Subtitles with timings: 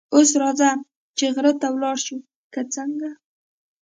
[0.15, 0.69] اوس راځه
[1.17, 2.17] چې غره ته ولاړ شو،
[2.53, 3.09] که څنګه؟